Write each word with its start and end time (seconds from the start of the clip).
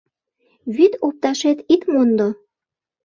Вӱд 0.75 0.93
опташет 1.07 1.57
ит 1.73 1.81
мондо. 1.91 2.27